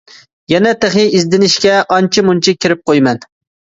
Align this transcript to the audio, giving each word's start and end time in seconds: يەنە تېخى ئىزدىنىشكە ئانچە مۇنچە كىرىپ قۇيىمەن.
يەنە 0.53 0.71
تېخى 0.85 1.03
ئىزدىنىشكە 1.19 1.79
ئانچە 1.85 2.27
مۇنچە 2.33 2.59
كىرىپ 2.63 2.87
قۇيىمەن. 2.91 3.27